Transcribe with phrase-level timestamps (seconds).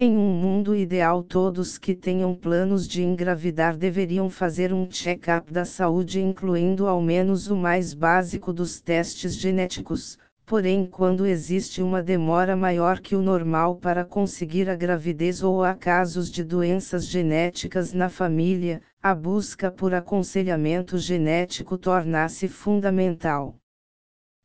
[0.00, 5.64] Em um mundo ideal, todos que tenham planos de engravidar deveriam fazer um check-up da
[5.64, 10.16] saúde, incluindo ao menos o mais básico dos testes genéticos.
[10.46, 15.74] Porém, quando existe uma demora maior que o normal para conseguir a gravidez ou há
[15.74, 23.56] casos de doenças genéticas na família, a busca por aconselhamento genético torna-se fundamental.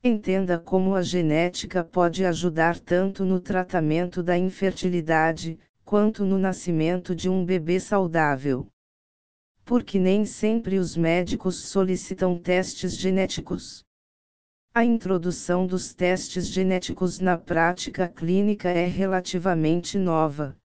[0.05, 7.29] Entenda como a genética pode ajudar tanto no tratamento da infertilidade, quanto no nascimento de
[7.29, 8.67] um bebê saudável.
[9.63, 13.85] Porque nem sempre os médicos solicitam testes genéticos.
[14.73, 20.57] A introdução dos testes genéticos na prática clínica é relativamente nova.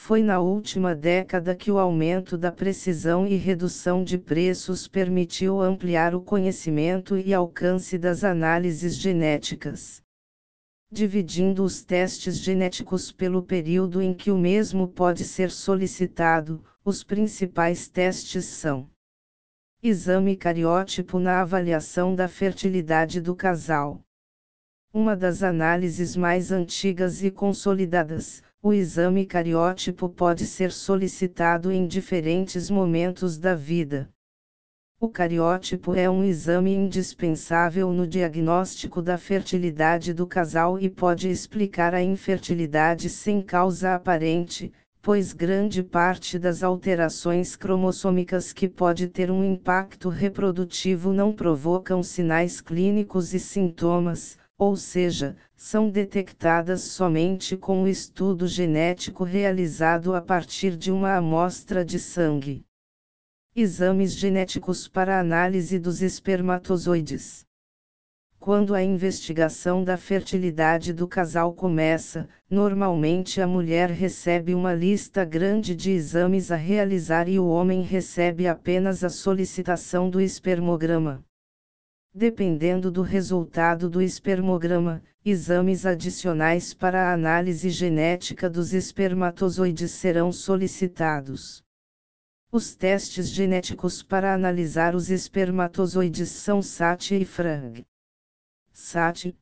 [0.00, 6.14] Foi na última década que o aumento da precisão e redução de preços permitiu ampliar
[6.14, 10.00] o conhecimento e alcance das análises genéticas.
[10.90, 17.88] Dividindo os testes genéticos pelo período em que o mesmo pode ser solicitado, os principais
[17.88, 18.88] testes são:
[19.82, 24.00] Exame cariótipo na avaliação da fertilidade do casal.
[24.94, 32.68] Uma das análises mais antigas e consolidadas, o exame cariótipo pode ser solicitado em diferentes
[32.68, 34.08] momentos da vida.
[35.00, 41.94] O cariótipo é um exame indispensável no diagnóstico da fertilidade do casal e pode explicar
[41.94, 49.44] a infertilidade sem causa aparente, pois grande parte das alterações cromossômicas que pode ter um
[49.44, 57.88] impacto reprodutivo não provocam sinais clínicos e sintomas, ou seja, são detectadas somente com o
[57.88, 62.66] estudo genético realizado a partir de uma amostra de sangue.
[63.54, 67.46] Exames genéticos para análise dos espermatozoides.
[68.40, 75.74] Quando a investigação da fertilidade do casal começa, normalmente a mulher recebe uma lista grande
[75.74, 81.24] de exames a realizar e o homem recebe apenas a solicitação do espermograma.
[82.18, 91.62] Dependendo do resultado do espermograma, exames adicionais para a análise genética dos espermatozoides serão solicitados.
[92.50, 97.86] Os testes genéticos para analisar os espermatozoides são SAT e FRAG.
[98.72, 99.32] SAT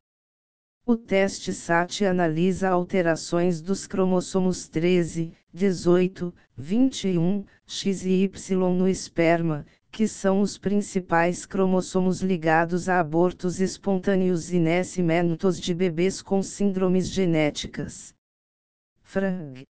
[0.84, 9.64] O teste SAT analisa alterações dos cromossomos 13, 18, 21, X e Y no esperma,
[9.96, 17.08] que são os principais cromossomos ligados a abortos espontâneos e nascimentos de bebês com síndromes
[17.08, 18.14] genéticas.
[19.00, 19.64] Frag.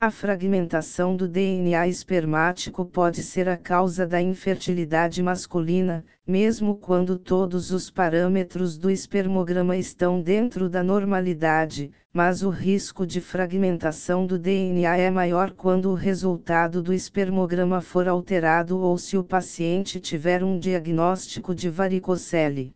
[0.00, 7.72] A fragmentação do DNA espermático pode ser a causa da infertilidade masculina, mesmo quando todos
[7.72, 14.96] os parâmetros do espermograma estão dentro da normalidade, mas o risco de fragmentação do DNA
[14.96, 20.60] é maior quando o resultado do espermograma for alterado ou se o paciente tiver um
[20.60, 22.72] diagnóstico de varicocele.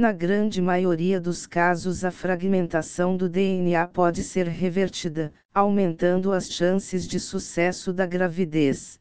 [0.00, 7.06] Na grande maioria dos casos, a fragmentação do DNA pode ser revertida, aumentando as chances
[7.06, 8.98] de sucesso da gravidez.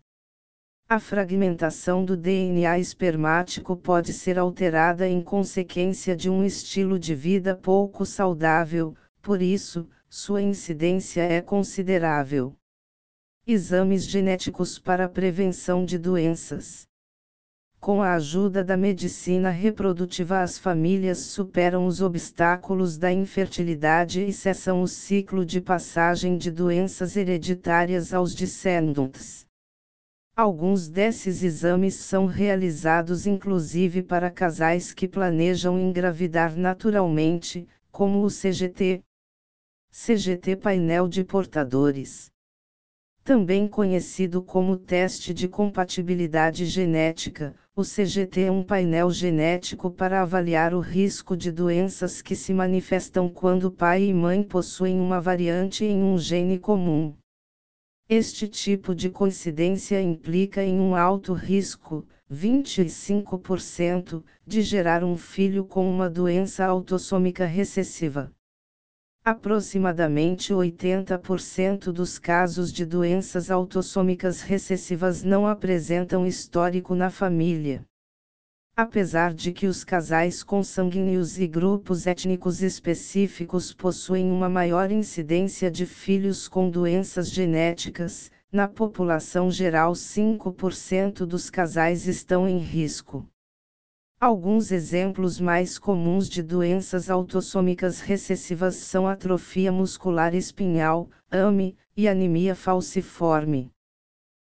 [0.90, 7.56] A fragmentação do DNA espermático pode ser alterada em consequência de um estilo de vida
[7.56, 12.54] pouco saudável, por isso, sua incidência é considerável.
[13.48, 16.89] Exames genéticos para prevenção de doenças.
[17.80, 24.82] Com a ajuda da medicina reprodutiva, as famílias superam os obstáculos da infertilidade e cessam
[24.82, 29.48] o ciclo de passagem de doenças hereditárias aos descendentes.
[30.36, 39.02] Alguns desses exames são realizados inclusive para casais que planejam engravidar naturalmente, como o CGT,
[39.90, 42.30] CGT Painel de Portadores.
[43.24, 50.74] Também conhecido como teste de compatibilidade genética, o CGT é um painel genético para avaliar
[50.74, 56.04] o risco de doenças que se manifestam quando pai e mãe possuem uma variante em
[56.04, 57.16] um gene comum.
[58.10, 65.90] Este tipo de coincidência implica em um alto risco, 25%, de gerar um filho com
[65.90, 68.30] uma doença autossômica recessiva.
[69.30, 77.86] Aproximadamente 80% dos casos de doenças autossômicas recessivas não apresentam histórico na família.
[78.76, 85.86] Apesar de que os casais consanguíneos e grupos étnicos específicos possuem uma maior incidência de
[85.86, 93.28] filhos com doenças genéticas, na população geral 5% dos casais estão em risco.
[94.22, 102.54] Alguns exemplos mais comuns de doenças autossômicas recessivas são atrofia muscular espinhal, AME, e anemia
[102.54, 103.72] falciforme.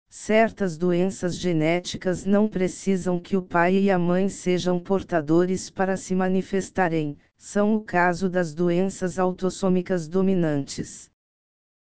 [0.08, 6.14] Certas doenças genéticas não precisam que o pai e a mãe sejam portadores para se
[6.14, 11.10] manifestarem, são o caso das doenças autossômicas dominantes.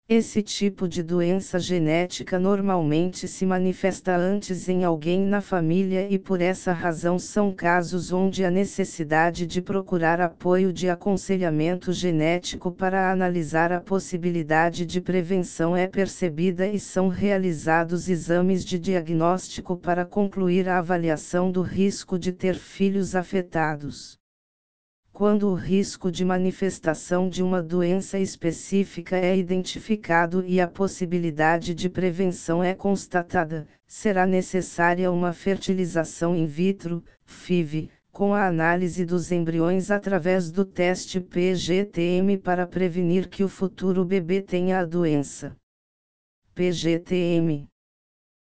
[0.08, 6.41] Esse tipo de doença genética normalmente se manifesta antes em alguém na família e por
[6.41, 13.73] essa razão são casos onde a necessidade de procurar apoio de aconselhamento genético para analisar
[13.73, 15.76] a possibilidade de prevenção.
[15.76, 22.31] É percebida e são realizados exames de diagnóstico para concluir a avaliação do risco de
[22.31, 24.17] ter filhos afetados
[25.16, 31.88] quando o risco de manifestação de uma doença específica é identificado e a possibilidade de
[31.88, 39.90] prevenção é constatada, será necessária uma fertilização in vitro, FIV, com a análise dos embriões
[39.90, 45.56] através do teste PGTM para prevenir que o futuro bebê tenha a doença.
[46.54, 47.66] PGTM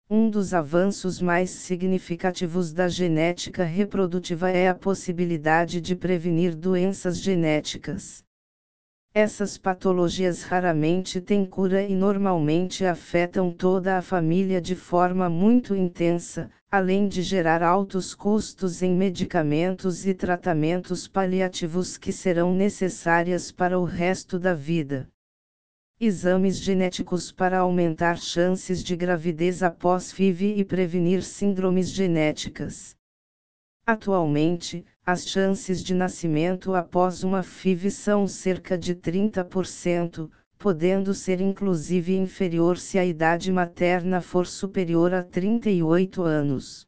[0.09, 8.23] um dos avanços mais significativos da genética reprodutiva é a possibilidade de prevenir doenças genéticas.
[9.13, 16.51] Essas patologias raramente têm cura e normalmente afetam toda a família de forma muito intensa,
[16.71, 23.85] além de gerar altos custos em medicamentos e tratamentos paliativos que serão necessárias para o
[23.85, 25.09] resto da vida.
[25.99, 32.95] Exames genéticos para aumentar chances de gravidez após FIV e prevenir síndromes genéticas.
[33.87, 42.15] Atualmente, as chances de nascimento após uma FIV são cerca de 30%, podendo ser inclusive
[42.15, 46.87] inferior se a idade materna for superior a 38 anos.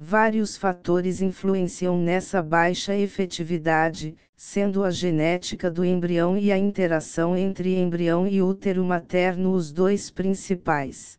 [0.00, 7.76] Vários fatores influenciam nessa baixa efetividade, sendo a genética do embrião e a interação entre
[7.76, 11.18] embrião e útero materno os dois principais.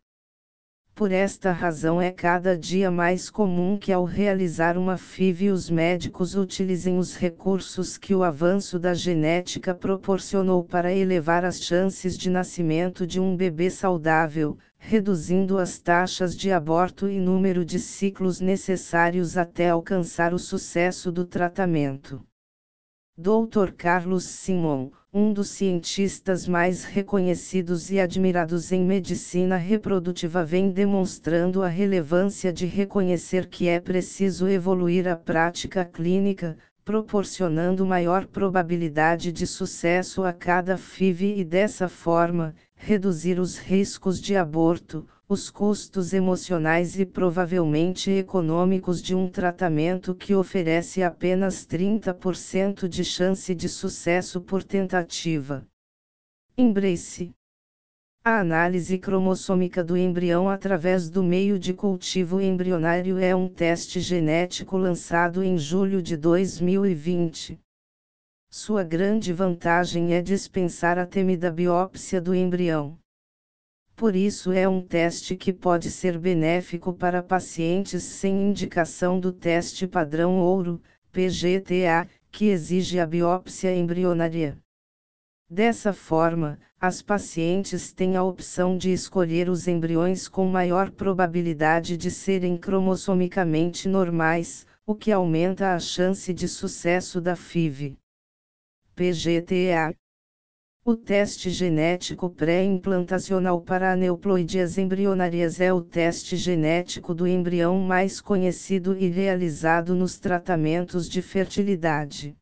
[1.00, 6.36] Por esta razão é cada dia mais comum que ao realizar uma FIV os médicos
[6.36, 13.08] utilizem os recursos que o avanço da genética proporcionou para elevar as chances de nascimento
[13.08, 19.70] de um bebê saudável, reduzindo as taxas de aborto e número de ciclos necessários até
[19.70, 22.22] alcançar o sucesso do tratamento.
[23.18, 23.72] Dr.
[23.78, 31.68] Carlos Simon, um dos cientistas mais reconhecidos e admirados em medicina reprodutiva, vem demonstrando a
[31.68, 40.24] relevância de reconhecer que é preciso evoluir a prática clínica, proporcionando maior probabilidade de sucesso
[40.24, 47.06] a cada FIV e dessa forma, reduzir os riscos de aborto, os custos emocionais e
[47.06, 55.64] provavelmente econômicos de um tratamento que oferece apenas 30% de chance de sucesso por tentativa.
[56.58, 57.32] Embrace.
[58.26, 64.78] A análise cromossômica do embrião através do meio de cultivo embrionário é um teste genético
[64.78, 67.60] lançado em julho de 2020.
[68.50, 72.98] Sua grande vantagem é dispensar a temida biópsia do embrião.
[74.00, 79.86] Por isso é um teste que pode ser benéfico para pacientes sem indicação do teste
[79.86, 80.82] padrão ouro,
[81.12, 84.58] PGTA, que exige a biópsia embrionária.
[85.50, 92.10] Dessa forma, as pacientes têm a opção de escolher os embriões com maior probabilidade de
[92.10, 97.98] serem cromossomicamente normais, o que aumenta a chance de sucesso da FIV.
[98.96, 99.94] PGTA
[100.90, 108.98] o teste genético pré-implantacional para aneuploidias embrionárias é o teste genético do embrião mais conhecido
[108.98, 112.36] e realizado nos tratamentos de fertilidade.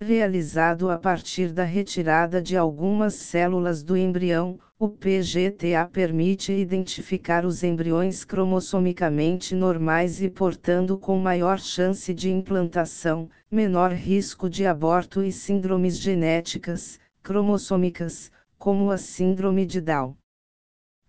[0.00, 7.62] Realizado a partir da retirada de algumas células do embrião, o PGTA permite identificar os
[7.62, 15.30] embriões cromossomicamente normais e, portanto, com maior chance de implantação, menor risco de aborto e
[15.30, 20.16] síndromes genéticas, cromossômicas, como a síndrome de Down.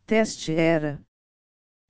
[0.06, 1.02] Teste era.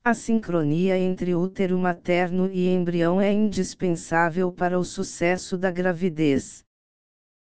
[0.03, 6.63] A sincronia entre útero materno e embrião é indispensável para o sucesso da gravidez.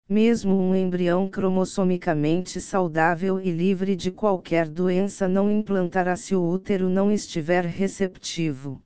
[0.09, 6.89] Mesmo um embrião cromossomicamente saudável e livre de qualquer doença não implantará se o útero
[6.89, 8.83] não estiver receptivo.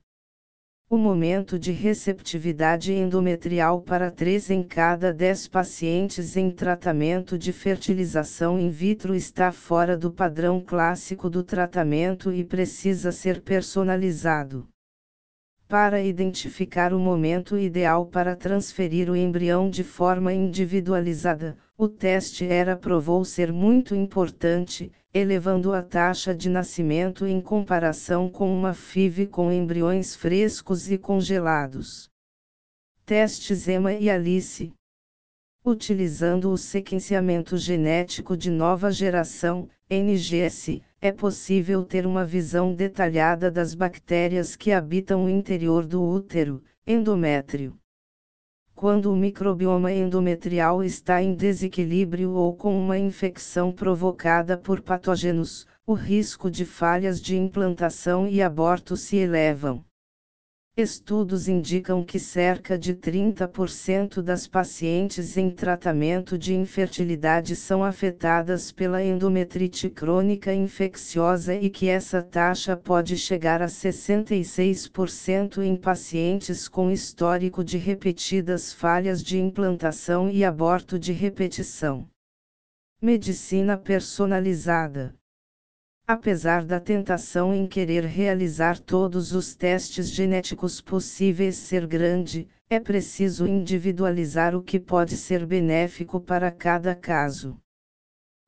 [0.93, 8.59] O momento de receptividade endometrial para 3 em cada 10 pacientes em tratamento de fertilização
[8.59, 14.67] in vitro está fora do padrão clássico do tratamento e precisa ser personalizado.
[15.67, 22.75] Para identificar o momento ideal para transferir o embrião de forma individualizada, o teste ERA
[22.75, 29.51] provou ser muito importante, elevando a taxa de nascimento em comparação com uma FIV com
[29.51, 32.09] embriões frescos e congelados.
[33.05, 34.73] Testes EMA e ALICE
[35.65, 43.75] Utilizando o sequenciamento genético de nova geração, NGS, é possível ter uma visão detalhada das
[43.75, 47.77] bactérias que habitam o interior do útero, endométrio.
[48.73, 55.93] Quando o microbioma endometrial está em desequilíbrio ou com uma infecção provocada por patógenos, o
[55.93, 59.83] risco de falhas de implantação e aborto se elevam.
[60.75, 69.03] Estudos indicam que cerca de 30% das pacientes em tratamento de infertilidade são afetadas pela
[69.03, 77.63] endometrite crônica infecciosa e que essa taxa pode chegar a 66% em pacientes com histórico
[77.63, 82.09] de repetidas falhas de implantação e aborto de repetição.
[82.99, 85.13] Medicina personalizada
[86.05, 93.47] Apesar da tentação em querer realizar todos os testes genéticos possíveis ser grande, é preciso
[93.47, 97.57] individualizar o que pode ser benéfico para cada caso.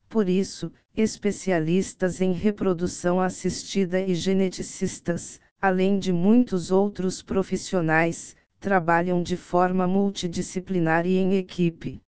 [0.10, 9.38] Por isso, especialistas em reprodução assistida e geneticistas, além de muitos outros profissionais, trabalham de
[9.38, 12.02] forma multidisciplinar e em equipe.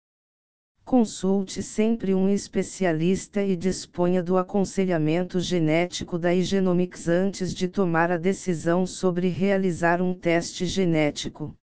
[0.85, 8.19] Consulte sempre um especialista e disponha do aconselhamento genético da Igenomics antes de tomar a
[8.19, 11.57] decisão sobre realizar um teste genético.